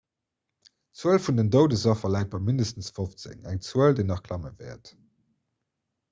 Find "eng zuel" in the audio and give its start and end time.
3.51-3.93